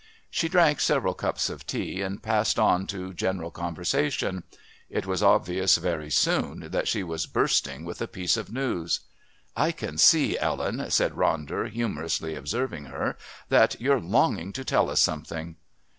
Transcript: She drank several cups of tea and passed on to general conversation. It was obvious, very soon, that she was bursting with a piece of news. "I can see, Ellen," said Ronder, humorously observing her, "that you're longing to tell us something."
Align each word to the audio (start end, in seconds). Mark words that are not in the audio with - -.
She 0.31 0.49
drank 0.49 0.79
several 0.79 1.13
cups 1.13 1.47
of 1.47 1.67
tea 1.67 2.01
and 2.01 2.23
passed 2.23 2.57
on 2.57 2.87
to 2.87 3.13
general 3.13 3.51
conversation. 3.51 4.41
It 4.89 5.05
was 5.05 5.21
obvious, 5.21 5.77
very 5.77 6.09
soon, 6.09 6.71
that 6.71 6.87
she 6.87 7.03
was 7.03 7.27
bursting 7.27 7.85
with 7.85 8.01
a 8.01 8.07
piece 8.07 8.35
of 8.35 8.51
news. 8.51 9.01
"I 9.55 9.71
can 9.71 9.99
see, 9.99 10.39
Ellen," 10.39 10.89
said 10.89 11.11
Ronder, 11.13 11.69
humorously 11.69 12.33
observing 12.33 12.85
her, 12.85 13.15
"that 13.49 13.79
you're 13.79 13.99
longing 14.01 14.53
to 14.53 14.65
tell 14.65 14.89
us 14.89 14.99
something." 15.01 15.55